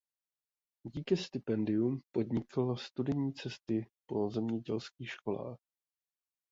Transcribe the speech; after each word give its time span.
Díky 0.83 1.17
stipendiu 1.17 1.99
podnikl 2.13 2.75
studijní 2.75 3.33
cesty 3.33 3.85
po 4.07 4.29
zemědělských 4.29 5.09
školách. 5.09 5.57